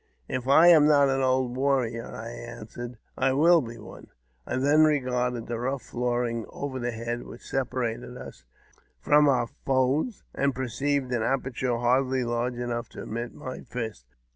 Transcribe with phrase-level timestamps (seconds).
[0.27, 2.97] "If I am not an old warrior," I answered,"
[3.29, 4.07] I will be one
[4.47, 8.43] I then regarded the rough flooring over head, which separated us
[8.99, 14.07] from our foes, and perceived an aperture hardly large enough to admit my fist.